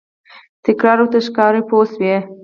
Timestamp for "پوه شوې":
1.69-2.15